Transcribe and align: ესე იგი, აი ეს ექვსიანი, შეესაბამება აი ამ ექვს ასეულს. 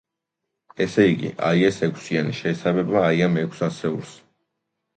ესე 0.85 1.05
იგი, 1.09 1.29
აი 1.49 1.67
ეს 1.67 1.77
ექვსიანი, 1.89 2.35
შეესაბამება 2.41 3.07
აი 3.13 3.25
ამ 3.29 3.39
ექვს 3.45 3.65
ასეულს. 3.71 4.19